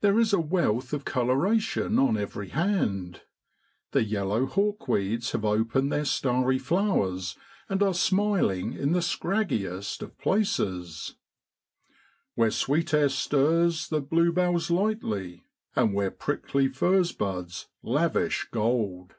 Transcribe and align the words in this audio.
There 0.00 0.18
is 0.18 0.32
a 0.32 0.40
wealth 0.40 0.94
of 0.94 1.04
colouration 1.04 1.98
on 1.98 2.16
every 2.16 2.48
hand; 2.48 3.20
the 3.90 4.02
yellow 4.02 4.46
hawkweeds 4.46 5.32
have 5.32 5.44
opened 5.44 5.92
their 5.92 6.06
starry 6.06 6.58
flowers, 6.58 7.36
and 7.68 7.82
are 7.82 7.92
smiling 7.92 8.72
in 8.72 8.92
the 8.92 9.02
scraggiest 9.02 10.00
of 10.02 10.16
places,' 10.16 11.16
Where 12.34 12.50
sweet 12.50 12.94
air 12.94 13.10
stirs 13.10 13.88
The 13.88 14.00
bluebells 14.00 14.70
lightly, 14.70 15.44
and 15.76 15.92
where 15.92 16.10
prickly 16.10 16.68
furze 16.68 17.12
Buds 17.12 17.68
lavish 17.82 18.48
gold.' 18.52 19.14